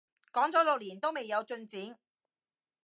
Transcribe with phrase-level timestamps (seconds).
[0.33, 1.99] 講咗六年都未有進展